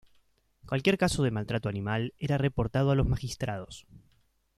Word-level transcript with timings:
Cualquier 0.65 0.97
caso 0.97 1.21
de 1.21 1.29
maltrato 1.29 1.69
animal 1.69 2.15
era 2.17 2.39
reportado 2.39 2.89
a 2.89 2.95
los 2.95 3.07
magistrados. 3.07 3.85